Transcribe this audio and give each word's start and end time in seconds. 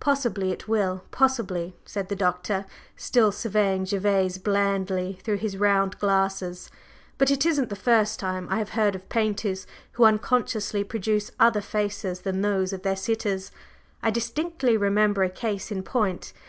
"Possibly 0.00 0.50
it 0.50 0.66
will 0.66 1.04
possibly," 1.12 1.76
said 1.84 2.08
the 2.08 2.16
Doctor, 2.16 2.66
still 2.96 3.30
surveying 3.30 3.84
Gervase 3.84 4.38
blandly 4.38 5.20
through 5.22 5.36
his 5.36 5.56
round 5.56 6.00
glasses; 6.00 6.68
"but 7.16 7.30
it 7.30 7.46
isn't 7.46 7.68
the 7.68 7.76
first 7.76 8.18
time 8.18 8.48
I 8.50 8.56
have 8.58 8.70
heard 8.70 8.96
of 8.96 9.08
painters 9.08 9.64
who 9.92 10.04
unconsciously 10.04 10.82
produce 10.82 11.30
other 11.38 11.60
faces 11.60 12.22
than 12.22 12.40
those 12.40 12.72
of 12.72 12.82
their 12.82 12.96
sitters. 12.96 13.52
I 14.02 14.10
distinctly 14.10 14.76
remember 14.76 15.22
a 15.22 15.30
case 15.30 15.70
in 15.70 15.84
point. 15.84 16.32